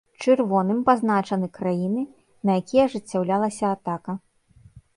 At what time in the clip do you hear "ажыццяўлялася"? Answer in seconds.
2.89-3.65